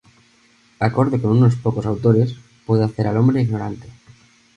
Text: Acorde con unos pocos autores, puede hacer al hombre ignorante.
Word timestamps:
Acorde 0.87 1.15
con 1.21 1.29
unos 1.37 1.57
pocos 1.57 1.85
autores, 1.85 2.33
puede 2.65 2.83
hacer 2.83 3.05
al 3.05 3.17
hombre 3.17 3.39
ignorante. 3.43 3.87